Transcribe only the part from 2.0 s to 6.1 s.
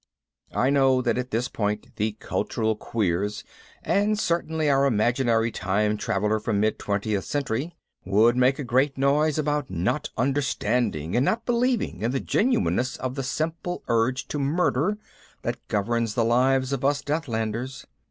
cultural queers (and certainly our imaginary time